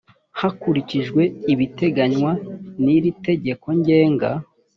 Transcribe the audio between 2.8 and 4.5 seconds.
n iri tegeko ngenga